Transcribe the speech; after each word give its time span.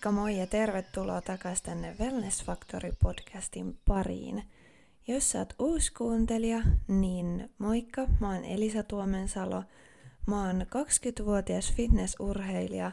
Moikka 0.00 0.20
moi 0.20 0.38
ja 0.38 0.46
tervetuloa 0.46 1.20
takaisin 1.20 1.64
tänne 1.64 1.96
Wellness 2.00 2.44
Factory 2.44 2.92
podcastin 3.02 3.78
pariin. 3.84 4.42
Jos 5.08 5.30
sä 5.30 5.38
oot 5.38 5.54
uusi 5.58 5.92
kuuntelija, 5.94 6.62
niin 6.88 7.50
moikka, 7.58 8.06
mä 8.20 8.32
oon 8.32 8.44
Elisa 8.44 8.82
Tuomensalo. 8.82 9.64
Mä 10.26 10.46
oon 10.46 10.60
20-vuotias 10.60 11.72
fitnessurheilija 11.72 12.92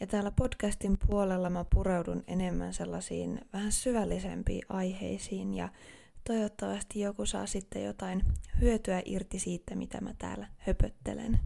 ja 0.00 0.06
täällä 0.06 0.30
podcastin 0.30 0.98
puolella 1.06 1.50
mä 1.50 1.64
pureudun 1.74 2.24
enemmän 2.26 2.74
sellaisiin 2.74 3.40
vähän 3.52 3.72
syvällisempiin 3.72 4.62
aiheisiin 4.68 5.54
ja 5.54 5.68
toivottavasti 6.26 7.00
joku 7.00 7.26
saa 7.26 7.46
sitten 7.46 7.84
jotain 7.84 8.22
hyötyä 8.60 9.02
irti 9.04 9.38
siitä, 9.38 9.76
mitä 9.76 10.00
mä 10.00 10.14
täällä 10.18 10.48
höpöttelen. 10.58 11.38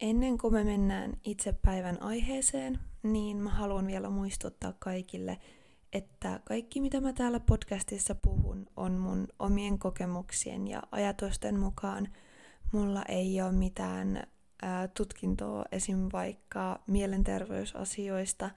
Ennen 0.00 0.38
kuin 0.38 0.54
me 0.54 0.64
mennään 0.64 1.12
itse 1.24 1.52
päivän 1.52 2.02
aiheeseen, 2.02 2.78
niin 3.02 3.36
mä 3.36 3.50
haluan 3.50 3.86
vielä 3.86 4.10
muistuttaa 4.10 4.72
kaikille, 4.78 5.38
että 5.92 6.40
kaikki 6.44 6.80
mitä 6.80 7.00
mä 7.00 7.12
täällä 7.12 7.40
podcastissa 7.40 8.14
puhun 8.14 8.66
on 8.76 8.92
mun 8.92 9.28
omien 9.38 9.78
kokemuksien 9.78 10.68
ja 10.68 10.82
ajatusten 10.90 11.58
mukaan. 11.58 12.08
Mulla 12.72 13.02
ei 13.08 13.42
ole 13.42 13.52
mitään 13.52 14.26
ää, 14.62 14.88
tutkintoa 14.88 15.64
esim. 15.72 16.08
vaikka 16.12 16.80
mielenterveysasioista, 16.86 18.50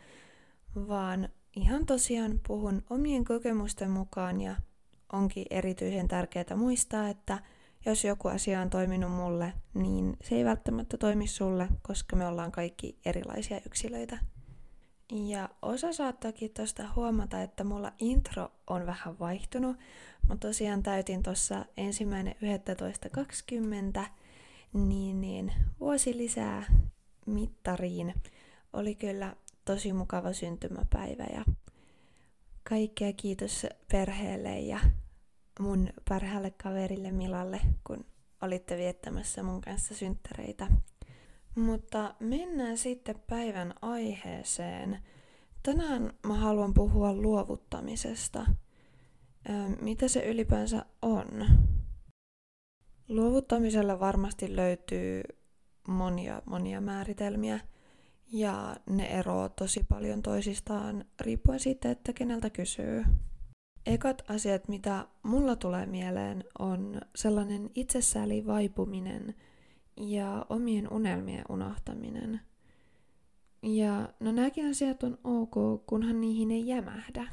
vaan 0.75 1.29
ihan 1.55 1.85
tosiaan 1.85 2.39
puhun 2.47 2.83
omien 2.89 3.23
kokemusten 3.23 3.91
mukaan 3.91 4.41
ja 4.41 4.55
onkin 5.13 5.45
erityisen 5.49 6.07
tärkeää 6.07 6.55
muistaa, 6.55 7.09
että 7.09 7.39
jos 7.85 8.05
joku 8.05 8.27
asia 8.27 8.61
on 8.61 8.69
toiminut 8.69 9.11
mulle, 9.11 9.53
niin 9.73 10.17
se 10.23 10.35
ei 10.35 10.45
välttämättä 10.45 10.97
toimi 10.97 11.27
sulle, 11.27 11.67
koska 11.81 12.15
me 12.15 12.27
ollaan 12.27 12.51
kaikki 12.51 12.99
erilaisia 13.05 13.61
yksilöitä. 13.65 14.34
Ja 15.11 15.49
osa 15.61 15.93
saattaakin 15.93 16.51
tuosta 16.53 16.83
huomata, 16.95 17.41
että 17.41 17.63
mulla 17.63 17.93
intro 17.99 18.51
on 18.67 18.85
vähän 18.85 19.19
vaihtunut. 19.19 19.77
Mä 20.29 20.37
tosiaan 20.37 20.83
täytin 20.83 21.23
tuossa 21.23 21.65
ensimmäinen 21.77 22.35
11.20, 24.01 24.05
niin, 24.73 25.21
niin 25.21 25.53
vuosi 25.79 26.17
lisää 26.17 26.63
mittariin. 27.25 28.13
Oli 28.73 28.95
kyllä 28.95 29.35
tosi 29.65 29.93
mukava 29.93 30.33
syntymäpäivä 30.33 31.23
ja 31.23 31.45
kaikkea 32.69 33.13
kiitos 33.13 33.65
perheelle 33.91 34.59
ja 34.59 34.79
mun 35.59 35.89
parhaalle 36.09 36.51
kaverille 36.51 37.11
Milalle, 37.11 37.61
kun 37.83 38.05
olitte 38.41 38.77
viettämässä 38.77 39.43
mun 39.43 39.61
kanssa 39.61 39.95
synttäreitä. 39.95 40.67
Mutta 41.55 42.15
mennään 42.19 42.77
sitten 42.77 43.19
päivän 43.27 43.73
aiheeseen. 43.81 44.99
Tänään 45.63 46.13
mä 46.27 46.33
haluan 46.33 46.73
puhua 46.73 47.13
luovuttamisesta. 47.13 48.45
Mitä 49.81 50.07
se 50.07 50.25
ylipäänsä 50.25 50.85
on? 51.01 51.25
Luovuttamisella 53.09 53.99
varmasti 53.99 54.55
löytyy 54.55 55.21
monia 55.87 56.41
monia 56.45 56.81
määritelmiä 56.81 57.59
ja 58.31 58.75
ne 58.89 59.05
eroavat 59.07 59.55
tosi 59.55 59.85
paljon 59.89 60.21
toisistaan 60.21 61.05
riippuen 61.21 61.59
siitä, 61.59 61.91
että 61.91 62.13
keneltä 62.13 62.49
kysyy. 62.49 63.03
Ekat 63.85 64.23
asiat, 64.27 64.67
mitä 64.67 65.07
mulla 65.23 65.55
tulee 65.55 65.85
mieleen, 65.85 66.43
on 66.59 67.01
sellainen 67.15 67.69
itsesääli 67.75 68.45
vaipuminen 68.45 69.35
ja 69.97 70.45
omien 70.49 70.93
unelmien 70.93 71.45
unohtaminen. 71.49 72.41
Ja 73.63 74.09
no 74.19 74.31
nämäkin 74.31 74.69
asiat 74.69 75.03
on 75.03 75.17
ok, 75.23 75.85
kunhan 75.87 76.21
niihin 76.21 76.51
ei 76.51 76.67
jämähdä. 76.67 77.27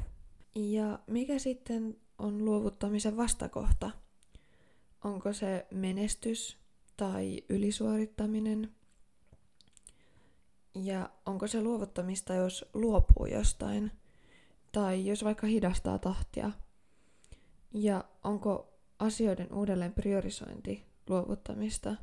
Ja 0.54 0.98
mikä 1.06 1.38
sitten 1.38 1.96
on 2.18 2.44
luovuttamisen 2.44 3.16
vastakohta? 3.16 3.90
Onko 5.04 5.32
se 5.32 5.66
menestys 5.70 6.58
tai 6.96 7.44
ylisuorittaminen? 7.48 8.74
Ja 10.74 11.10
onko 11.26 11.46
se 11.46 11.62
luovuttamista, 11.62 12.34
jos 12.34 12.64
luopuu 12.74 13.26
jostain? 13.26 13.90
Tai 14.72 15.06
jos 15.06 15.24
vaikka 15.24 15.46
hidastaa 15.46 15.98
tahtia? 15.98 16.50
Ja 17.74 18.04
onko 18.24 18.72
asioiden 18.98 19.52
uudelleen 19.52 19.92
priorisointi 19.92 20.86
luovuttamista? 21.08 21.96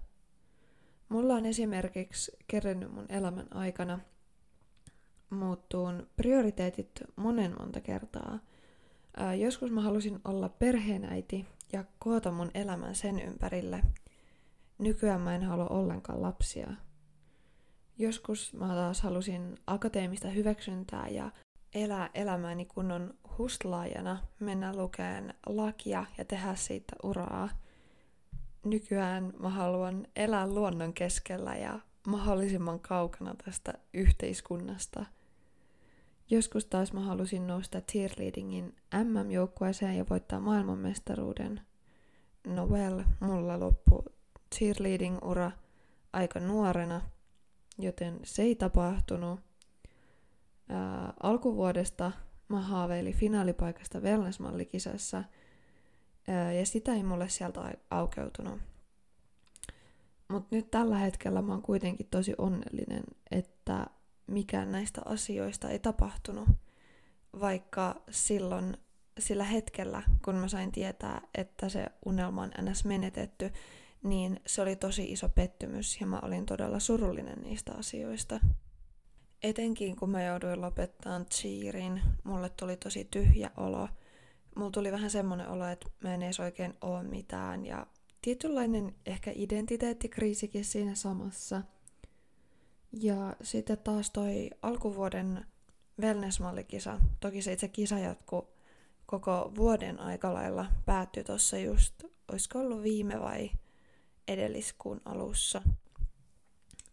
Mulla 1.10 1.34
on 1.34 1.46
esimerkiksi 1.46 2.32
kerännyt 2.48 2.94
mun 2.94 3.06
elämän 3.10 3.48
aikana 3.52 4.00
muuttuun 5.30 6.08
prioriteetit 6.16 6.92
monen 7.16 7.56
monta 7.60 7.82
kertaa. 7.82 8.40
Ää, 9.18 9.34
joskus 9.34 9.72
mä 9.72 9.82
halusin 9.82 10.20
olla 10.26 10.50
perheenäiti 10.50 11.46
ja 11.74 11.84
koota 12.00 12.32
mun 12.32 12.52
elämän 12.54 12.96
sen 12.96 13.20
ympärille. 13.20 13.84
Nykyään 14.78 15.22
mä 15.22 15.36
en 15.36 15.44
halua 15.44 15.68
ollenkaan 15.68 16.22
lapsia. 16.22 16.74
Joskus 17.98 18.54
mä 18.54 18.68
taas 18.68 19.02
halusin 19.02 19.58
akateemista 19.68 20.30
hyväksyntää 20.30 21.08
ja 21.08 21.32
elää 21.74 22.10
elämääni 22.14 22.66
kunnon 22.66 23.14
hustlaajana, 23.38 24.18
mennä 24.40 24.76
lukeen 24.76 25.34
lakia 25.46 26.06
ja 26.18 26.26
tehdä 26.26 26.56
siitä 26.56 26.96
uraa. 27.04 27.50
Nykyään 28.70 29.34
mä 29.40 29.50
haluan 29.50 30.08
elää 30.16 30.48
luonnon 30.48 30.94
keskellä 30.94 31.56
ja 31.56 31.80
mahdollisimman 32.08 32.80
kaukana 32.80 33.36
tästä 33.46 33.74
yhteiskunnasta. 33.94 35.06
Joskus 36.30 36.66
taas 36.66 36.94
mä 36.94 37.00
halusin 37.00 37.48
nousta 37.48 37.82
cheerleadingin 37.82 38.76
MM-joukkueeseen 39.04 39.98
ja 39.98 40.06
voittaa 40.10 40.40
maailmanmestaruuden. 40.40 41.62
No 42.48 42.68
well, 42.68 43.02
mulla 43.20 43.60
loppu 43.60 44.04
cheerleading-ura 44.56 45.52
aika 46.14 46.40
nuorena, 46.40 47.02
joten 47.78 48.20
se 48.24 48.42
ei 48.42 48.56
tapahtunut 48.56 49.40
ää, 50.70 51.14
alkuvuodesta 51.24 52.12
mä 52.48 52.62
haaveilin 52.62 53.16
finaalipaikasta 53.16 54.04
ää, 54.04 55.24
ja 56.60 56.66
sitä 56.66 56.94
ei 56.94 57.04
mulle 57.04 57.30
sieltä 57.30 57.74
aukeutunut. 57.92 58.60
Mutta 60.28 60.56
nyt 60.56 60.72
tällä 60.72 60.98
hetkellä 60.98 61.42
mä 61.42 61.54
oon 61.54 61.62
kuitenkin 61.62 62.08
tosi 62.12 62.34
onnellinen, 62.38 63.04
että 63.32 63.88
mikään 64.28 64.72
näistä 64.72 65.02
asioista 65.06 65.70
ei 65.70 65.80
tapahtunut, 65.80 66.50
vaikka 67.40 68.02
silloin 68.10 68.78
sillä 69.20 69.44
hetkellä, 69.44 70.04
kun 70.26 70.36
mä 70.36 70.48
sain 70.48 70.72
tietää, 70.72 71.22
että 71.36 71.70
se 71.70 71.86
unelma 72.06 72.42
on 72.42 72.52
ns. 72.62 72.86
menetetty, 72.86 73.52
niin 74.04 74.40
se 74.48 74.62
oli 74.62 74.76
tosi 74.76 75.12
iso 75.12 75.30
pettymys 75.30 76.02
ja 76.02 76.08
mä 76.08 76.20
olin 76.24 76.46
todella 76.46 76.80
surullinen 76.80 77.42
niistä 77.42 77.72
asioista. 77.74 78.40
Etenkin 79.44 79.96
kun 79.96 80.10
mä 80.10 80.24
jouduin 80.24 80.62
lopettaa 80.62 81.26
cheerin, 81.26 82.02
mulle 82.24 82.50
tuli 82.50 82.78
tosi 82.78 83.08
tyhjä 83.12 83.52
olo. 83.58 83.90
Mulla 84.60 84.72
tuli 84.72 84.92
vähän 84.92 85.10
semmonen 85.10 85.48
olo, 85.48 85.68
että 85.68 85.88
mä 86.04 86.14
en 86.14 86.22
edes 86.22 86.40
oikein 86.40 86.74
oo 86.82 87.04
mitään 87.04 87.66
ja 87.66 87.88
tietynlainen 88.22 88.96
ehkä 89.06 89.32
identiteettikriisikin 89.36 90.66
siinä 90.66 90.96
samassa. 90.96 91.62
Ja 92.92 93.36
sitten 93.44 93.78
taas 93.78 94.12
toi 94.12 94.50
alkuvuoden 94.62 95.46
wellness-mallikisa, 96.02 97.00
toki 97.20 97.42
se 97.42 97.54
itse 97.54 97.68
kisa 97.68 98.00
jatkuu 98.00 98.48
koko 99.06 99.52
vuoden 99.56 100.00
aikalailla, 100.00 100.66
päättyi 100.86 101.24
tuossa 101.24 101.58
just, 101.58 102.04
olisiko 102.32 102.60
ollut 102.60 102.84
viime 102.84 103.20
vai 103.20 103.52
edelliskuun 104.28 105.02
alussa. 105.06 105.62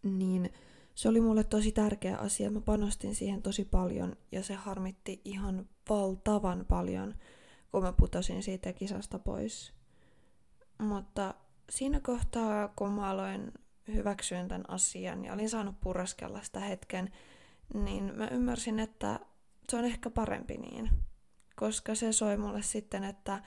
Niin 0.03 0.53
se 0.95 1.09
oli 1.09 1.21
mulle 1.21 1.45
tosi 1.45 1.73
tärkeä 1.73 2.17
asia. 2.17 2.51
Mä 2.51 2.61
panostin 2.61 3.15
siihen 3.15 3.43
tosi 3.43 3.65
paljon 3.65 4.17
ja 4.33 4.43
se 4.43 4.55
harmitti 4.55 5.21
ihan 5.25 5.69
valtavan 5.89 6.67
paljon, 6.69 7.15
kun 7.73 7.83
mä 7.83 7.93
putosin 7.93 8.43
siitä 8.43 8.73
kisasta 8.73 9.19
pois. 9.19 9.73
Mutta 10.79 11.35
siinä 11.71 12.01
kohtaa, 12.01 12.69
kun 12.69 12.93
mä 12.93 13.11
aloin 13.11 13.53
hyväksyä 13.89 14.47
tämän 14.47 14.71
asian 14.71 15.25
ja 15.25 15.33
olin 15.33 15.51
saanut 15.51 15.81
puraskella 15.81 16.43
sitä 16.43 16.61
hetken, 16.61 17.11
niin 17.75 18.13
mä 18.17 18.29
ymmärsin, 18.29 18.79
että 18.79 19.21
se 19.69 19.77
on 19.77 19.85
ehkä 19.85 20.11
parempi 20.11 20.57
niin. 20.57 20.91
Koska 21.57 21.95
se 21.95 22.13
soi 22.13 22.37
mulle 22.37 22.63
sitten, 22.63 23.05
että 23.05 23.43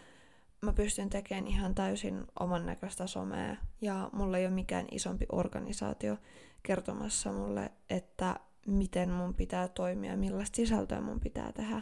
mä 0.61 0.73
pystyn 0.73 1.09
tekemään 1.09 1.47
ihan 1.47 1.75
täysin 1.75 2.25
oman 2.39 2.65
näköistä 2.65 3.07
somea 3.07 3.55
ja 3.81 4.09
mulla 4.13 4.37
ei 4.37 4.45
ole 4.45 4.53
mikään 4.53 4.87
isompi 4.91 5.25
organisaatio 5.31 6.17
kertomassa 6.63 7.31
mulle, 7.31 7.71
että 7.89 8.39
miten 8.67 9.11
mun 9.11 9.33
pitää 9.33 9.67
toimia, 9.67 10.17
millaista 10.17 10.55
sisältöä 10.55 11.01
mun 11.01 11.19
pitää 11.19 11.51
tehdä. 11.51 11.81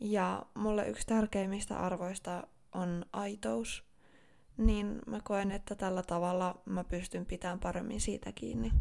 Ja 0.00 0.46
mulle 0.54 0.88
yksi 0.88 1.06
tärkeimmistä 1.06 1.78
arvoista 1.78 2.46
on 2.72 3.04
aitous, 3.12 3.84
niin 4.56 4.98
mä 5.06 5.20
koen, 5.24 5.50
että 5.50 5.74
tällä 5.74 6.02
tavalla 6.02 6.62
mä 6.64 6.84
pystyn 6.84 7.26
pitämään 7.26 7.60
paremmin 7.60 8.00
siitä 8.00 8.32
kiinni. 8.32 8.72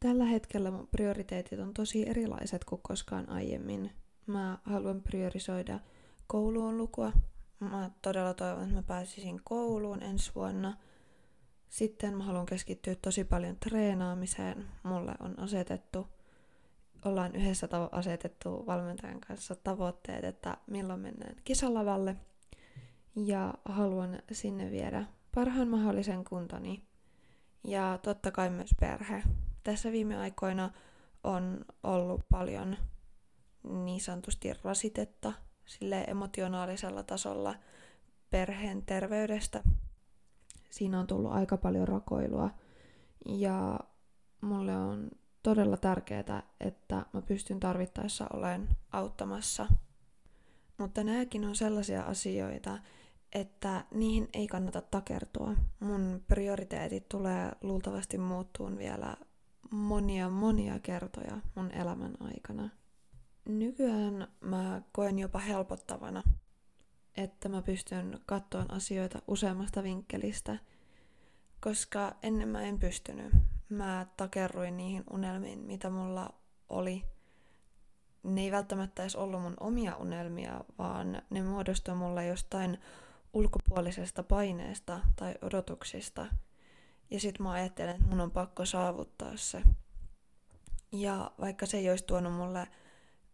tällä 0.00 0.24
hetkellä 0.24 0.70
mun 0.70 0.88
prioriteetit 0.88 1.58
on 1.58 1.74
tosi 1.74 2.08
erilaiset 2.08 2.64
kuin 2.64 2.80
koskaan 2.82 3.28
aiemmin. 3.28 3.90
Mä 4.26 4.58
haluan 4.64 5.02
priorisoida 5.02 5.80
kouluun 6.26 6.78
lukua. 6.78 7.12
Mä 7.60 7.90
todella 8.02 8.34
toivon, 8.34 8.62
että 8.62 8.74
mä 8.74 8.82
pääsisin 8.82 9.40
kouluun 9.44 10.02
ensi 10.02 10.32
vuonna. 10.34 10.76
Sitten 11.68 12.16
mä 12.16 12.24
haluan 12.24 12.46
keskittyä 12.46 12.94
tosi 12.94 13.24
paljon 13.24 13.56
treenaamiseen. 13.56 14.64
Mulle 14.82 15.14
on 15.20 15.38
asetettu, 15.38 16.06
ollaan 17.04 17.36
yhdessä 17.36 17.66
tavo- 17.66 17.88
asetettu 17.92 18.66
valmentajan 18.66 19.20
kanssa 19.20 19.54
tavoitteet, 19.54 20.24
että 20.24 20.56
milloin 20.66 21.00
mennään 21.00 21.36
kisalavalle. 21.44 22.16
Ja 23.16 23.54
haluan 23.64 24.22
sinne 24.32 24.70
viedä 24.70 25.04
parhaan 25.34 25.68
mahdollisen 25.68 26.24
kuntoni. 26.24 26.82
Ja 27.64 27.98
totta 28.02 28.30
kai 28.30 28.50
myös 28.50 28.70
perhe 28.80 29.22
tässä 29.64 29.92
viime 29.92 30.16
aikoina 30.18 30.70
on 31.24 31.64
ollut 31.82 32.20
paljon 32.28 32.76
niin 33.62 34.00
sanotusti 34.00 34.52
rasitetta 34.64 35.32
sille 35.64 36.04
emotionaalisella 36.04 37.02
tasolla 37.02 37.54
perheen 38.30 38.82
terveydestä. 38.86 39.62
Siinä 40.70 41.00
on 41.00 41.06
tullut 41.06 41.32
aika 41.32 41.56
paljon 41.56 41.88
rakoilua 41.88 42.50
ja 43.26 43.80
mulle 44.40 44.76
on 44.76 45.10
todella 45.42 45.76
tärkeää, 45.76 46.42
että 46.60 47.06
mä 47.12 47.22
pystyn 47.22 47.60
tarvittaessa 47.60 48.26
olemaan 48.32 48.68
auttamassa. 48.92 49.66
Mutta 50.78 51.04
nämäkin 51.04 51.44
on 51.44 51.56
sellaisia 51.56 52.02
asioita, 52.02 52.78
että 53.32 53.84
niihin 53.94 54.28
ei 54.34 54.46
kannata 54.46 54.80
takertua. 54.80 55.54
Mun 55.80 56.24
prioriteetit 56.28 57.08
tulee 57.08 57.52
luultavasti 57.60 58.18
muuttuun 58.18 58.78
vielä 58.78 59.16
monia 59.70 60.30
monia 60.30 60.78
kertoja 60.78 61.40
mun 61.54 61.70
elämän 61.70 62.14
aikana. 62.20 62.68
Nykyään 63.44 64.28
mä 64.40 64.82
koen 64.92 65.18
jopa 65.18 65.38
helpottavana, 65.38 66.22
että 67.16 67.48
mä 67.48 67.62
pystyn 67.62 68.20
katsoa 68.26 68.64
asioita 68.68 69.22
useammasta 69.28 69.82
vinkkelistä, 69.82 70.58
koska 71.60 72.16
ennen 72.22 72.48
mä 72.48 72.62
en 72.62 72.78
pystynyt. 72.78 73.32
Mä 73.72 74.06
takerruin 74.16 74.76
niihin 74.76 75.04
unelmiin, 75.10 75.58
mitä 75.58 75.90
mulla 75.90 76.34
oli. 76.68 77.04
Ne 78.22 78.40
ei 78.40 78.52
välttämättä 78.52 79.02
edes 79.02 79.16
ollut 79.16 79.42
mun 79.42 79.56
omia 79.60 79.96
unelmia, 79.96 80.64
vaan 80.78 81.22
ne 81.30 81.42
muodostui 81.42 81.94
mulle 81.94 82.26
jostain 82.26 82.78
ulkopuolisesta 83.32 84.22
paineesta 84.22 85.00
tai 85.16 85.34
odotuksista– 85.42 86.26
ja 87.12 87.20
sit 87.20 87.38
mä 87.38 87.50
ajattelen, 87.50 87.94
että 87.94 88.06
mun 88.06 88.20
on 88.20 88.30
pakko 88.30 88.64
saavuttaa 88.64 89.32
se. 89.36 89.62
Ja 90.92 91.30
vaikka 91.40 91.66
se 91.66 91.76
ei 91.76 91.90
olisi 91.90 92.06
tuonut 92.06 92.32
mulle 92.32 92.68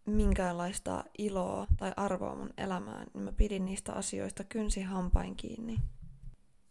minkäänlaista 0.07 1.05
iloa 1.19 1.67
tai 1.77 1.93
arvoa 1.97 2.35
mun 2.35 2.51
elämään, 2.57 3.07
niin 3.15 3.25
mä 3.25 3.33
pidin 3.33 3.65
niistä 3.65 3.93
asioista 3.93 4.45
kynsi 4.45 4.83
hampain 4.83 5.37
kiinni. 5.37 5.79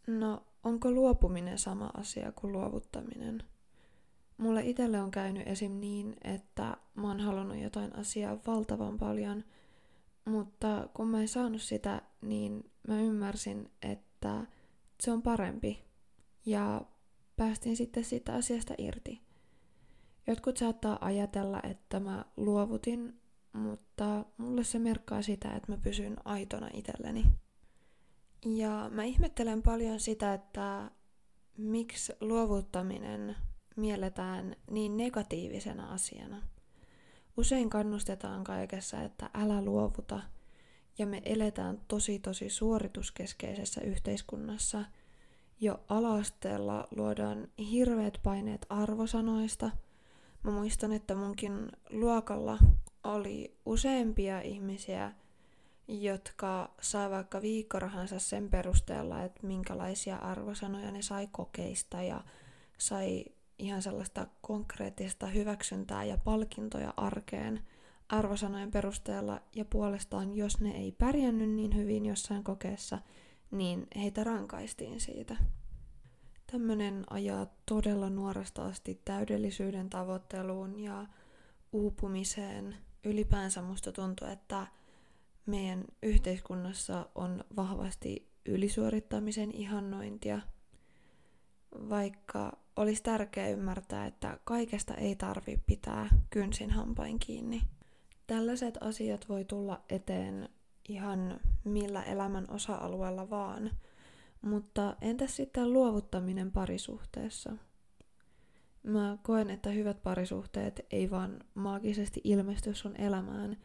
No, 0.07 0.43
onko 0.63 0.91
luopuminen 0.91 1.59
sama 1.59 1.89
asia 1.93 2.31
kuin 2.31 2.53
luovuttaminen? 2.53 3.43
Mulle 4.37 4.61
itselle 4.65 5.01
on 5.01 5.11
käynyt 5.11 5.47
esim. 5.47 5.71
niin, 5.71 6.15
että 6.23 6.77
mä 6.95 7.07
oon 7.07 7.19
halunnut 7.19 7.57
jotain 7.57 7.95
asiaa 7.95 8.37
valtavan 8.47 8.97
paljon, 8.97 9.43
mutta 10.25 10.89
kun 10.93 11.07
mä 11.07 11.21
en 11.21 11.27
saanut 11.27 11.61
sitä, 11.61 12.01
niin 12.21 12.71
mä 12.87 13.01
ymmärsin, 13.01 13.71
että 13.81 14.47
se 14.99 15.11
on 15.11 15.21
parempi. 15.21 15.83
Ja 16.45 16.81
päästiin 17.35 17.77
sitten 17.77 18.03
siitä 18.03 18.33
asiasta 18.33 18.73
irti. 18.77 19.21
Jotkut 20.27 20.57
saattaa 20.57 20.97
ajatella, 21.01 21.59
että 21.63 21.99
mä 21.99 22.25
luovutin, 22.37 23.19
mutta 23.53 24.25
mulle 24.37 24.63
se 24.63 24.79
merkkaa 24.79 25.21
sitä, 25.21 25.55
että 25.55 25.71
mä 25.71 25.77
pysyn 25.77 26.17
aitona 26.25 26.69
itselleni. 26.73 27.25
Ja 28.45 28.89
mä 28.93 29.03
ihmettelen 29.03 29.61
paljon 29.61 29.99
sitä, 29.99 30.33
että 30.33 30.91
miksi 31.57 32.13
luovuttaminen 32.21 33.35
mielletään 33.77 34.55
niin 34.71 34.97
negatiivisena 34.97 35.93
asiana. 35.93 36.41
Usein 37.37 37.69
kannustetaan 37.69 38.43
kaikessa, 38.43 39.01
että 39.01 39.29
älä 39.33 39.61
luovuta, 39.61 40.19
ja 40.97 41.05
me 41.05 41.21
eletään 41.25 41.81
tosi 41.87 42.19
tosi 42.19 42.49
suorituskeskeisessä 42.49 43.81
yhteiskunnassa– 43.81 44.85
jo 45.61 45.79
alasteella 45.89 46.87
luodaan 46.95 47.47
hirveät 47.71 48.19
paineet 48.23 48.65
arvosanoista. 48.69 49.71
Mä 50.43 50.51
muistan, 50.51 50.93
että 50.93 51.15
munkin 51.15 51.71
luokalla 51.89 52.57
oli 53.03 53.57
useampia 53.65 54.41
ihmisiä, 54.41 55.13
jotka 55.87 56.73
sai 56.81 57.09
vaikka 57.09 57.41
viikkorahansa 57.41 58.19
sen 58.19 58.49
perusteella, 58.49 59.23
että 59.23 59.47
minkälaisia 59.47 60.15
arvosanoja 60.15 60.91
ne 60.91 61.01
sai 61.01 61.27
kokeista 61.31 62.01
ja 62.01 62.23
sai 62.77 63.25
ihan 63.59 63.81
sellaista 63.81 64.27
konkreettista 64.41 65.27
hyväksyntää 65.27 66.03
ja 66.03 66.17
palkintoja 66.17 66.93
arkeen 66.97 67.63
arvosanojen 68.09 68.71
perusteella 68.71 69.41
ja 69.55 69.65
puolestaan, 69.65 70.35
jos 70.35 70.59
ne 70.59 70.71
ei 70.71 70.91
pärjännyt 70.91 71.49
niin 71.49 71.75
hyvin 71.75 72.05
jossain 72.05 72.43
kokeessa, 72.43 72.99
niin 73.51 73.87
heitä 73.95 74.23
rankaistiin 74.23 75.01
siitä. 75.01 75.35
Tämmöinen 76.51 77.03
ajaa 77.09 77.47
todella 77.65 78.09
nuoresta 78.09 78.65
asti 78.65 79.01
täydellisyyden 79.05 79.89
tavoitteluun 79.89 80.79
ja 80.79 81.05
uupumiseen. 81.71 82.75
Ylipäänsä 83.03 83.61
musta 83.61 83.91
tuntuu, 83.91 84.27
että 84.27 84.67
meidän 85.45 85.85
yhteiskunnassa 86.03 87.09
on 87.15 87.43
vahvasti 87.55 88.31
ylisuorittamisen 88.45 89.51
ihannointia, 89.51 90.39
vaikka 91.71 92.57
olisi 92.75 93.03
tärkeää 93.03 93.49
ymmärtää, 93.49 94.05
että 94.05 94.39
kaikesta 94.43 94.93
ei 94.93 95.15
tarvi 95.15 95.57
pitää 95.67 96.09
kynsin 96.29 96.71
hampain 96.71 97.19
kiinni. 97.19 97.61
Tällaiset 98.27 98.77
asiat 98.81 99.29
voi 99.29 99.45
tulla 99.45 99.81
eteen 99.89 100.49
ihan 100.89 101.39
millä 101.63 102.03
elämän 102.03 102.45
osa-alueella 102.49 103.29
vaan. 103.29 103.71
Mutta 104.41 104.95
entäs 105.01 105.35
sitten 105.35 105.73
luovuttaminen 105.73 106.51
parisuhteessa? 106.51 107.57
Mä 108.83 109.17
koen, 109.21 109.49
että 109.49 109.69
hyvät 109.69 110.03
parisuhteet 110.03 110.85
ei 110.91 111.11
vaan 111.11 111.39
maagisesti 111.53 112.21
ilmesty 112.23 112.73
sun 112.73 112.95
elämään, 112.95 113.57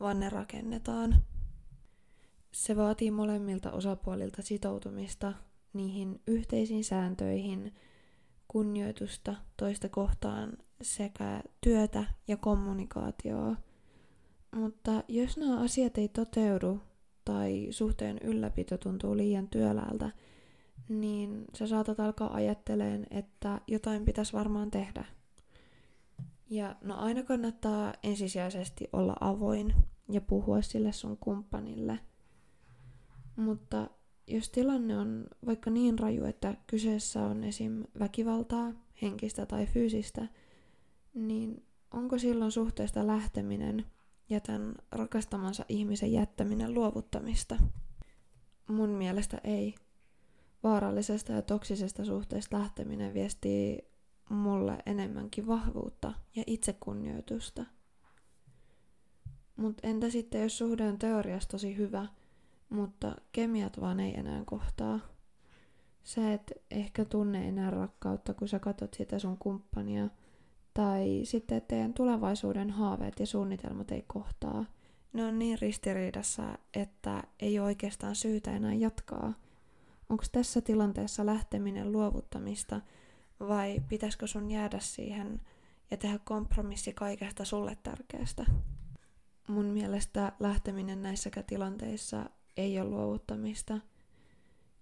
vaan 0.00 0.20
ne 0.20 0.30
rakennetaan. 0.30 1.24
Se 2.52 2.76
vaatii 2.76 3.10
molemmilta 3.10 3.72
osapuolilta 3.72 4.42
sitoutumista 4.42 5.32
niihin 5.72 6.20
yhteisiin 6.26 6.84
sääntöihin, 6.84 7.74
kunnioitusta 8.48 9.34
toista 9.56 9.88
kohtaan 9.88 10.52
sekä 10.82 11.42
työtä 11.60 12.04
ja 12.28 12.36
kommunikaatioa– 12.36 13.56
mutta 14.54 15.04
jos 15.08 15.36
nämä 15.36 15.60
asiat 15.60 15.98
ei 15.98 16.08
toteudu 16.08 16.80
tai 17.24 17.66
suhteen 17.70 18.18
ylläpito 18.18 18.78
tuntuu 18.78 19.16
liian 19.16 19.48
työläältä, 19.48 20.10
niin 20.88 21.44
sä 21.54 21.66
saatat 21.66 22.00
alkaa 22.00 22.34
ajatteleen, 22.34 23.06
että 23.10 23.60
jotain 23.66 24.04
pitäisi 24.04 24.32
varmaan 24.32 24.70
tehdä. 24.70 25.04
Ja 26.50 26.76
no 26.80 26.96
aina 26.98 27.22
kannattaa 27.22 27.94
ensisijaisesti 28.02 28.88
olla 28.92 29.16
avoin 29.20 29.74
ja 30.10 30.20
puhua 30.20 30.62
sille 30.62 30.92
sun 30.92 31.16
kumppanille. 31.16 31.98
Mutta 33.36 33.90
jos 34.28 34.50
tilanne 34.50 34.98
on 34.98 35.26
vaikka 35.46 35.70
niin 35.70 35.98
raju, 35.98 36.24
että 36.24 36.54
kyseessä 36.66 37.24
on 37.24 37.44
esim. 37.44 37.84
väkivaltaa, 37.98 38.72
henkistä 39.02 39.46
tai 39.46 39.66
fyysistä, 39.66 40.28
niin 41.14 41.62
onko 41.90 42.18
silloin 42.18 42.52
suhteesta 42.52 43.06
lähteminen– 43.06 43.84
ja 44.30 44.40
tämän 44.40 44.74
rakastamansa 44.92 45.64
ihmisen 45.68 46.12
jättäminen 46.12 46.74
luovuttamista? 46.74 47.56
Mun 48.68 48.90
mielestä 48.90 49.40
ei. 49.44 49.74
Vaarallisesta 50.62 51.32
ja 51.32 51.42
toksisesta 51.42 52.04
suhteesta 52.04 52.58
lähteminen 52.58 53.14
viestii 53.14 53.78
mulle 54.30 54.78
enemmänkin 54.86 55.46
vahvuutta 55.46 56.12
ja 56.36 56.44
itsekunnioitusta. 56.46 57.64
Mutta 59.56 59.88
entä 59.88 60.10
sitten, 60.10 60.42
jos 60.42 60.58
suhde 60.58 60.88
on 60.88 60.98
teoriassa 60.98 61.48
tosi 61.48 61.76
hyvä, 61.76 62.06
mutta 62.68 63.16
kemiat 63.32 63.80
vaan 63.80 64.00
ei 64.00 64.18
enää 64.18 64.42
kohtaa? 64.44 65.00
Sä 66.02 66.32
et 66.32 66.52
ehkä 66.70 67.04
tunne 67.04 67.48
enää 67.48 67.70
rakkautta, 67.70 68.34
kun 68.34 68.48
sä 68.48 68.58
katot 68.58 68.94
sitä 68.94 69.18
sun 69.18 69.38
kumppania– 69.38 70.08
tai 70.78 71.20
sitten 71.24 71.62
teidän 71.68 71.94
tulevaisuuden 71.94 72.70
haaveet 72.70 73.20
ja 73.20 73.26
suunnitelmat 73.26 73.90
ei 73.90 74.04
kohtaa. 74.06 74.64
Ne 75.12 75.24
on 75.24 75.38
niin 75.38 75.58
ristiriidassa, 75.58 76.58
että 76.74 77.22
ei 77.40 77.58
oikeastaan 77.58 78.16
syytä 78.16 78.56
enää 78.56 78.74
jatkaa. 78.74 79.34
Onko 80.08 80.24
tässä 80.32 80.60
tilanteessa 80.60 81.26
lähteminen 81.26 81.92
luovuttamista 81.92 82.80
vai 83.40 83.80
pitäisikö 83.88 84.26
sun 84.26 84.50
jäädä 84.50 84.78
siihen 84.80 85.40
ja 85.90 85.96
tehdä 85.96 86.18
kompromissi 86.24 86.92
kaikesta 86.92 87.44
sulle 87.44 87.76
tärkeästä. 87.82 88.44
Mun 89.48 89.66
mielestä 89.66 90.32
lähteminen 90.40 91.02
näissäkään 91.02 91.46
tilanteissa 91.46 92.30
ei 92.58 92.80
ole 92.80 92.88
luovuttamista. 92.88 93.78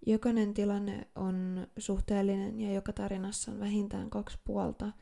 Jokainen 0.07 0.55
tilanne 0.55 1.07
on 1.15 1.67
suhteellinen 1.79 2.61
ja 2.61 2.73
joka 2.73 2.93
tarinassa 2.93 3.53
on 3.53 3.61
vähintään 3.61 4.11
kaksi 4.11 4.39
puolta, 4.45 4.93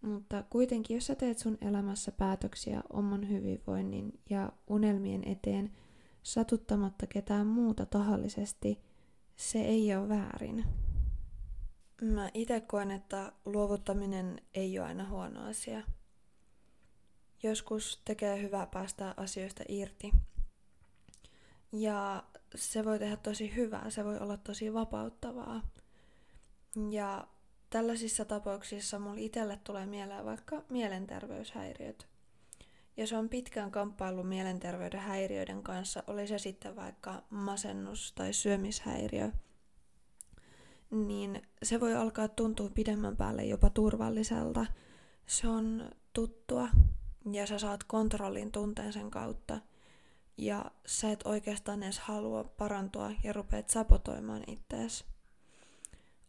mutta 0.00 0.44
kuitenkin 0.50 0.94
jos 0.94 1.06
sä 1.06 1.14
teet 1.14 1.38
sun 1.38 1.58
elämässä 1.60 2.12
päätöksiä 2.12 2.82
oman 2.92 3.28
hyvinvoinnin 3.28 4.20
ja 4.30 4.52
unelmien 4.66 5.28
eteen 5.28 5.70
satuttamatta 6.22 7.06
ketään 7.06 7.46
muuta 7.46 7.86
tahallisesti, 7.86 8.80
se 9.36 9.58
ei 9.58 9.96
ole 9.96 10.08
väärin. 10.08 10.64
Mä 12.02 12.30
itse 12.34 12.60
koen, 12.60 12.90
että 12.90 13.32
luovuttaminen 13.44 14.40
ei 14.54 14.78
ole 14.78 14.86
aina 14.86 15.08
huono 15.08 15.48
asia. 15.48 15.82
Joskus 17.42 18.02
tekee 18.04 18.42
hyvää 18.42 18.66
päästä 18.66 19.14
asioista 19.16 19.64
irti. 19.68 20.12
Ja 21.72 22.24
se 22.54 22.84
voi 22.84 22.98
tehdä 22.98 23.16
tosi 23.16 23.54
hyvää, 23.56 23.90
se 23.90 24.04
voi 24.04 24.18
olla 24.18 24.36
tosi 24.36 24.74
vapauttavaa. 24.74 25.62
Ja 26.90 27.28
tällaisissa 27.70 28.24
tapauksissa 28.24 28.98
mulla 28.98 29.16
itselle 29.18 29.60
tulee 29.64 29.86
mieleen 29.86 30.24
vaikka 30.24 30.62
mielenterveyshäiriöt. 30.68 32.08
Jos 32.96 33.12
on 33.12 33.28
pitkään 33.28 33.70
kamppaillut 33.70 34.28
mielenterveyden 34.28 35.00
häiriöiden 35.00 35.62
kanssa, 35.62 36.02
oli 36.06 36.26
se 36.26 36.38
sitten 36.38 36.76
vaikka 36.76 37.22
masennus 37.30 38.12
tai 38.12 38.32
syömishäiriö– 38.32 39.30
niin 40.90 41.42
se 41.62 41.80
voi 41.80 41.94
alkaa 41.94 42.28
tuntua 42.28 42.70
pidemmän 42.74 43.16
päälle 43.16 43.44
jopa 43.44 43.70
turvalliselta. 43.70 44.66
Se 45.26 45.48
on 45.48 45.90
tuttua 46.12 46.68
ja 47.32 47.46
sä 47.46 47.58
saat 47.58 47.84
kontrollin 47.84 48.52
tunteen 48.52 48.92
sen 48.92 49.10
kautta. 49.10 49.60
Ja 50.38 50.70
sä 50.86 51.12
et 51.12 51.20
oikeastaan 51.24 51.82
edes 51.82 51.98
halua 51.98 52.44
parantua 52.44 53.10
ja 53.24 53.32
rupeat 53.32 53.70
sabotoimaan 53.70 54.44
ittees. 54.46 55.04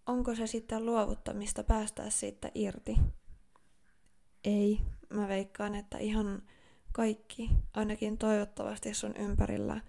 Onko 0.06 0.36
se 0.36 0.48
sitten 0.48 0.86
luovuttamista 0.86 1.64
päästää 1.64 2.10
siitä 2.10 2.52
irti? 2.56 2.96
Ei. 4.44 4.82
Mä 5.10 5.28
veikkaan, 5.28 5.76
että 5.76 5.98
ihan 5.98 6.42
kaikki, 6.92 7.50
ainakin 7.74 8.18
toivottavasti 8.18 8.94
sun 8.94 9.16
ympärillä, 9.16 9.82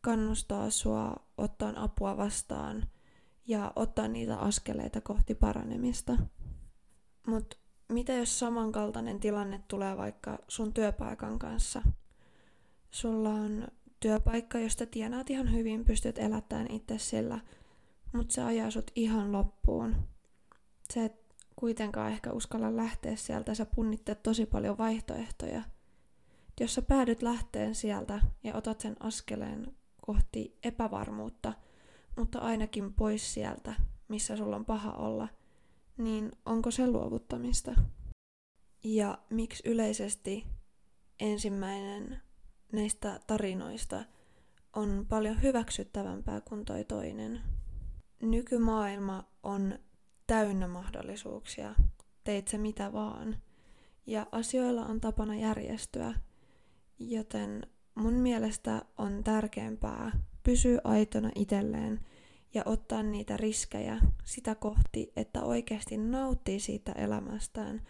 kannustaa 0.00 0.70
sua 0.70 1.16
ottaa 1.38 1.72
apua 1.76 2.16
vastaan– 2.16 2.86
ja 3.46 3.72
ottaa 3.76 4.08
niitä 4.08 4.36
askeleita 4.36 5.00
kohti 5.00 5.34
paranemista. 5.34 6.16
Mutta 7.26 7.56
mitä 7.88 8.12
jos 8.12 8.38
samankaltainen 8.38 9.20
tilanne 9.20 9.60
tulee 9.68 9.96
vaikka 9.96 10.38
sun 10.48 10.72
työpaikan 10.72 11.38
kanssa? 11.38 11.82
Sulla 12.96 13.30
on 13.30 13.68
työpaikka, 14.00 14.58
josta 14.58 14.86
tienaat 14.86 15.30
ihan 15.30 15.52
hyvin, 15.52 15.84
pystyt 15.84 16.18
elättämään 16.18 16.70
itse 16.70 16.98
sillä, 16.98 17.38
mutta 18.12 18.34
se 18.34 18.42
ajaa 18.42 18.70
sut 18.70 18.90
ihan 18.94 19.32
loppuun. 19.32 19.96
Se 20.90 21.04
et 21.04 21.34
kuitenkaan 21.56 22.12
ehkä 22.12 22.32
uskalla 22.32 22.76
lähteä 22.76 23.16
sieltä, 23.16 23.54
sä 23.54 23.66
punnitteet 23.66 24.22
tosi 24.22 24.46
paljon 24.46 24.78
vaihtoehtoja. 24.78 25.62
Jos 26.60 26.74
sä 26.74 26.82
päädyt 26.82 27.22
lähteen 27.22 27.74
sieltä 27.74 28.20
ja 28.44 28.54
otat 28.54 28.80
sen 28.80 28.96
askeleen 29.00 29.76
kohti 30.06 30.58
epävarmuutta– 30.62 31.52
mutta 32.16 32.38
ainakin 32.38 32.92
pois 32.92 33.34
sieltä, 33.34 33.74
missä 34.08 34.36
sulla 34.36 34.56
on 34.56 34.64
paha 34.64 34.92
olla, 34.92 35.28
niin 35.96 36.32
onko 36.46 36.70
se 36.70 36.86
luovuttamista? 36.86 37.74
Ja 38.84 39.18
miksi 39.30 39.62
yleisesti 39.68 40.46
ensimmäinen 41.20 42.22
näistä 42.72 43.20
tarinoista 43.26 44.04
on 44.72 45.06
paljon 45.08 45.42
hyväksyttävämpää 45.42 46.40
kuin 46.40 46.64
toi 46.64 46.84
toinen? 46.84 47.40
Nykymaailma 48.22 49.24
on 49.42 49.78
täynnä 50.26 50.68
mahdollisuuksia, 50.68 51.74
teit 52.24 52.48
se 52.48 52.58
mitä 52.58 52.92
vaan, 52.92 53.36
ja 54.06 54.26
asioilla 54.32 54.86
on 54.86 55.00
tapana 55.00 55.34
järjestyä, 55.34 56.14
joten 56.98 57.66
mun 57.94 58.14
mielestä 58.14 58.82
on 58.98 59.24
tärkeämpää 59.24 60.12
pysyä 60.42 60.80
aitona 60.84 61.30
itselleen 61.34 62.00
ja 62.54 62.62
ottaa 62.66 63.02
niitä 63.02 63.36
riskejä 63.36 64.00
sitä 64.24 64.54
kohti, 64.54 65.12
että 65.16 65.42
oikeasti 65.42 65.96
nauttii 65.96 66.60
siitä 66.60 66.92
elämästään, 66.92 67.82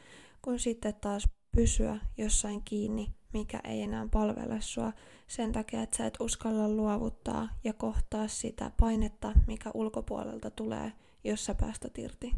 kun 0.42 0.58
sitten 0.58 0.94
taas 0.94 1.28
pysyä 1.56 1.98
jossain 2.18 2.62
kiinni, 2.62 3.14
mikä 3.38 3.60
ei 3.64 3.82
enää 3.82 4.08
palvele 4.12 4.60
sua 4.60 4.92
sen 5.28 5.52
takia, 5.52 5.82
että 5.82 5.96
sä 5.96 6.06
et 6.06 6.20
uskalla 6.20 6.68
luovuttaa 6.68 7.48
ja 7.64 7.72
kohtaa 7.72 8.28
sitä 8.28 8.70
painetta, 8.80 9.32
mikä 9.46 9.70
ulkopuolelta 9.74 10.50
tulee, 10.50 10.92
jos 11.24 11.44
sä 11.44 11.54
päästät 11.54 11.98
irti. 11.98 12.32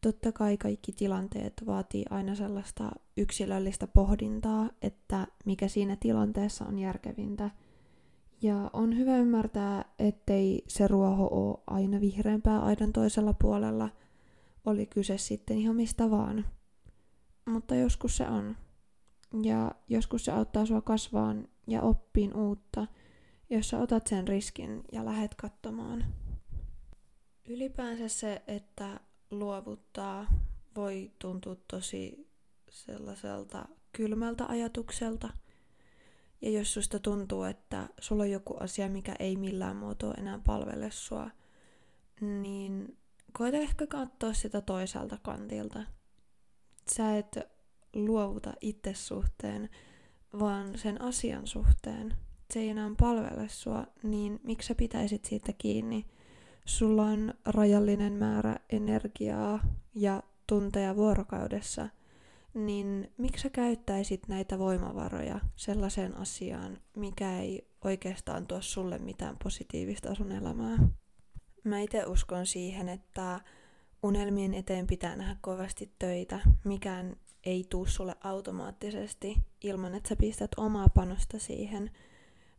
Totta 0.00 0.32
kai 0.32 0.56
kaikki 0.56 0.92
tilanteet 0.92 1.62
vaatii 1.66 2.04
aina 2.10 2.34
sellaista 2.34 2.90
yksilöllistä 3.16 3.86
pohdintaa, 3.86 4.70
että 4.82 5.26
mikä 5.44 5.68
siinä 5.68 5.96
tilanteessa 5.96 6.64
on 6.64 6.78
järkevintä– 6.78 7.50
ja 8.42 8.70
on 8.72 8.96
hyvä 8.96 9.16
ymmärtää, 9.16 9.84
ettei 9.98 10.64
se 10.68 10.88
ruoho 10.88 11.28
ole 11.32 11.62
aina 11.66 12.00
vihreämpää 12.00 12.60
aidan 12.60 12.92
toisella 12.92 13.34
puolella, 13.34 13.88
oli 14.64 14.86
kyse 14.86 15.18
sitten 15.18 15.58
ihan 15.58 15.76
mistä 15.76 16.10
vaan. 16.10 16.44
Mutta 17.44 17.74
joskus 17.74 18.16
se 18.16 18.28
on. 18.28 18.56
Ja 19.42 19.70
joskus 19.88 20.24
se 20.24 20.32
auttaa 20.32 20.66
sua 20.66 20.80
kasvaan 20.80 21.48
ja 21.66 21.82
oppiin 21.82 22.36
uutta, 22.36 22.86
jos 23.50 23.68
sä 23.68 23.78
otat 23.78 24.06
sen 24.06 24.28
riskin 24.28 24.84
ja 24.92 25.04
lähet 25.04 25.34
katsomaan. 25.34 26.04
Ylipäänsä 27.48 28.08
se, 28.08 28.42
että 28.46 29.00
luovuttaa, 29.30 30.26
voi 30.76 31.10
tuntua 31.18 31.56
tosi 31.70 32.28
sellaiselta 32.70 33.68
kylmältä 33.92 34.46
ajatukselta– 34.46 35.28
ja 36.42 36.50
jos 36.50 36.74
susta 36.74 36.98
tuntuu, 36.98 37.42
että 37.42 37.88
sulla 38.00 38.22
on 38.22 38.30
joku 38.30 38.56
asia, 38.60 38.88
mikä 38.88 39.16
ei 39.18 39.36
millään 39.36 39.76
muotoa 39.76 40.14
enää 40.14 40.40
palvele 40.46 40.90
sua, 40.90 41.30
niin 42.20 42.98
koita 43.32 43.56
ehkä 43.56 43.86
katsoa 43.86 44.32
sitä 44.32 44.60
toiselta 44.60 45.18
kantilta. 45.22 45.82
Sä 46.94 47.18
et 47.18 47.38
luovuta 47.94 48.52
itse 48.60 48.94
suhteen, 48.94 49.70
vaan 50.38 50.78
sen 50.78 51.02
asian 51.02 51.46
suhteen. 51.46 52.14
Se 52.50 52.60
ei 52.60 52.68
enää 52.68 52.90
palvele 53.00 53.48
sua, 53.48 53.86
niin 54.02 54.40
miksi 54.42 54.68
sä 54.68 54.74
pitäisit 54.74 55.24
siitä 55.24 55.52
kiinni? 55.58 56.06
Sulla 56.64 57.02
on 57.02 57.34
rajallinen 57.44 58.12
määrä 58.12 58.56
energiaa 58.70 59.64
ja 59.94 60.22
tunteja 60.46 60.96
vuorokaudessa– 60.96 61.88
niin 62.54 63.12
miksi 63.16 63.42
sä 63.42 63.50
käyttäisit 63.50 64.28
näitä 64.28 64.58
voimavaroja 64.58 65.40
sellaiseen 65.56 66.16
asiaan, 66.16 66.78
mikä 66.96 67.38
ei 67.38 67.68
oikeastaan 67.84 68.46
tuo 68.46 68.60
sulle 68.60 68.98
mitään 68.98 69.36
positiivista 69.44 70.14
sun 70.14 70.32
elämää? 70.32 70.78
Mä 71.64 71.80
itse 71.80 72.06
uskon 72.06 72.46
siihen, 72.46 72.88
että 72.88 73.40
unelmien 74.02 74.54
eteen 74.54 74.86
pitää 74.86 75.16
nähdä 75.16 75.36
kovasti 75.40 75.92
töitä. 75.98 76.40
Mikään 76.64 77.16
ei 77.44 77.64
tuu 77.70 77.86
sulle 77.86 78.16
automaattisesti 78.24 79.36
ilman, 79.60 79.94
että 79.94 80.08
sä 80.08 80.16
pistät 80.16 80.50
omaa 80.56 80.88
panosta 80.88 81.38
siihen. 81.38 81.90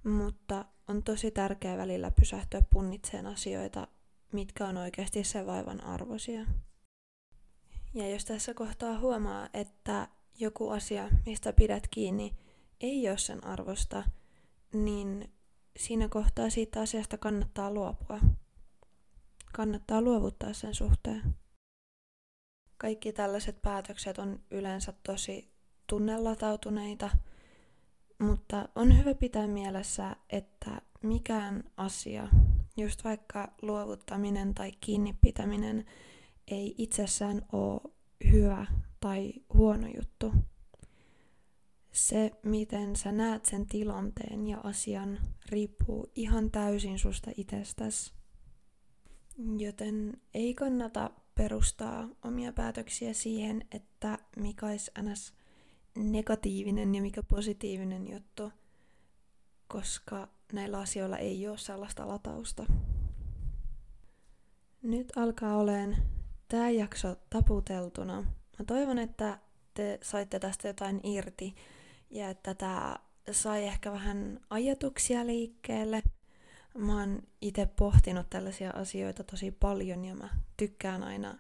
Mutta 0.04 0.66
on 0.88 1.04
tosi 1.04 1.32
tärkeää 1.32 1.78
välillä 1.78 2.12
pysähtyä 2.12 2.62
punnitseen 2.74 3.28
asioita, 3.28 3.88
mitkä 4.32 4.68
on 4.68 4.78
oikeasti 4.78 5.24
se 5.24 5.46
vaivan 5.46 5.84
arvoisia. 5.84 6.46
Ja 7.94 8.10
jos 8.10 8.26
tässä 8.26 8.54
kohtaa 8.54 9.00
huomaa, 9.00 9.50
että 9.54 10.08
joku 10.40 10.70
asia, 10.70 11.10
mistä 11.26 11.54
pidät 11.54 11.88
kiinni, 11.88 12.36
ei 12.82 13.10
ole 13.10 13.18
sen 13.18 13.46
arvosta, 13.46 14.04
niin 14.74 15.34
siinä 15.78 16.10
kohtaa 16.10 16.50
siitä 16.50 16.82
asiasta 16.82 17.18
kannattaa 17.18 17.72
luopua. 17.72 18.20
Kannattaa 19.54 20.02
luovuttaa 20.02 20.54
sen 20.54 20.76
suhteen. 20.76 21.43
Kaikki 22.84 23.14
tällaiset 23.14 23.62
päätökset 23.62 24.18
on 24.18 24.40
yleensä 24.52 24.94
tosi 25.04 25.52
tunnelatautuneita, 25.88 27.10
mutta 28.20 28.70
on 28.76 28.98
hyvä 28.98 29.16
pitää 29.16 29.48
mielessä, 29.48 30.16
että 30.30 30.82
mikään 31.04 31.64
asia, 31.78 32.28
just 32.78 33.04
vaikka 33.04 33.54
luovuttaminen 33.62 34.54
tai 34.54 34.72
kiinni 34.82 35.16
pitäminen, 35.22 35.86
ei 36.48 36.76
itsessään 36.78 37.46
ole 37.52 37.82
hyvä 38.32 38.66
tai 39.00 39.34
huono 39.54 39.88
juttu. 39.96 40.34
Se, 41.92 42.32
miten 42.44 42.96
sä 42.96 43.12
näet 43.12 43.46
sen 43.46 43.66
tilanteen 43.66 44.48
ja 44.48 44.58
asian, 44.64 45.20
riippuu 45.50 46.12
ihan 46.16 46.52
täysin 46.52 47.00
susta 47.00 47.32
itsestäsi. 47.38 48.14
Joten 49.58 50.22
ei 50.34 50.54
kannata 50.54 51.12
perustaa 51.36 52.10
omia 52.24 52.54
päätöksiä 52.54 53.14
siihen, 53.14 53.66
että 53.72 54.18
mikä 54.38 54.66
olisi 54.66 54.92
ns. 55.02 55.34
negatiivinen 55.96 56.96
ja 56.96 57.02
mikä 57.02 57.24
positiivinen 57.24 58.12
juttu, 58.12 58.52
koska 59.68 60.28
näillä 60.54 60.80
asioilla 60.80 61.18
ei 61.18 61.48
ole 61.48 61.58
sellaista 61.58 62.08
latausta. 62.08 62.66
Nyt 64.82 65.12
alkaa 65.16 65.58
olen 65.58 65.98
tämä 66.48 66.70
jakso 66.70 67.16
taputeltuna. 67.30 68.22
Mä 68.60 68.66
toivon, 68.68 69.00
että 69.00 69.40
te 69.74 70.00
saitte 70.02 70.40
tästä 70.40 70.68
jotain 70.68 71.00
irti 71.04 71.56
ja 72.10 72.30
että 72.30 72.54
tämä 72.54 72.96
sai 73.32 73.64
ehkä 73.64 73.92
vähän 73.92 74.40
ajatuksia 74.50 75.28
liikkeelle. 75.28 76.04
Mä 76.78 77.00
oon 77.00 77.22
itse 77.42 77.66
pohtinut 77.66 78.30
tällaisia 78.30 78.70
asioita 78.72 79.24
tosi 79.24 79.52
paljon 79.52 80.06
ja 80.06 80.16
mä 80.16 80.30
tykkään 80.58 81.04
aina 81.04 81.36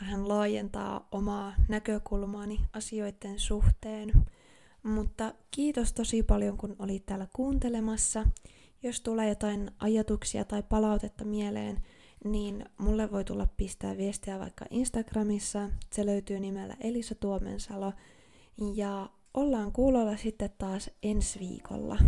vähän 0.00 0.28
laajentaa 0.28 1.08
omaa 1.12 1.54
näkökulmaani 1.68 2.60
asioiden 2.72 3.38
suhteen. 3.38 4.12
Mutta 4.82 5.34
kiitos 5.50 5.92
tosi 5.92 6.22
paljon, 6.22 6.56
kun 6.56 6.76
olit 6.78 7.06
täällä 7.06 7.26
kuuntelemassa. 7.32 8.26
Jos 8.82 9.00
tulee 9.00 9.28
jotain 9.28 9.70
ajatuksia 9.78 10.44
tai 10.44 10.62
palautetta 10.62 11.24
mieleen, 11.24 11.82
niin 12.24 12.64
mulle 12.78 13.12
voi 13.12 13.24
tulla 13.24 13.48
pistää 13.56 13.96
viestiä 13.96 14.38
vaikka 14.38 14.64
Instagramissa. 14.70 15.70
Se 15.90 16.06
löytyy 16.06 16.40
nimellä 16.40 16.76
Elisa 16.80 17.14
Tuomensalo. 17.14 17.92
Ja 18.74 19.10
ollaan 19.34 19.72
kuulolla 19.72 20.16
sitten 20.16 20.50
taas 20.58 20.90
ensi 21.02 21.40
viikolla. 21.40 21.98